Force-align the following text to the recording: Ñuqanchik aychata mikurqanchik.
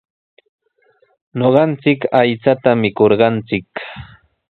Ñuqanchik 1.37 1.99
aychata 2.19 2.69
mikurqanchik. 2.81 3.69